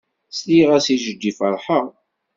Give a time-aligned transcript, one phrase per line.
[0.37, 1.85] Sliɣ-as i jeddi ferḥeɣ.